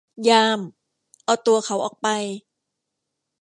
[0.29, 0.59] ยาม
[1.25, 2.07] เอาตัวเขาออกไป!